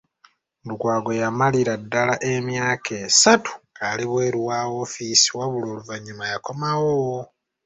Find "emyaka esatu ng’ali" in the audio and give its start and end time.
2.33-4.03